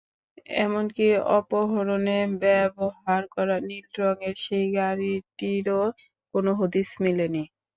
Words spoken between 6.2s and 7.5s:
কোনো হদিস মেলেনি।